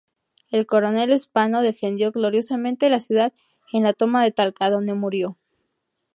[0.49, 3.33] El coronel Spano defendió gloriosamente la ciudad
[3.71, 5.37] en la toma de Talca, donde murió.